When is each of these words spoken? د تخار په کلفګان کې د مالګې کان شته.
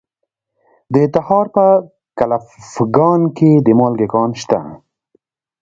د 0.93 0.95
تخار 1.13 1.45
په 1.55 1.65
کلفګان 2.19 3.21
کې 3.37 3.51
د 3.65 3.67
مالګې 3.79 4.07
کان 4.13 4.29
شته. 4.41 4.59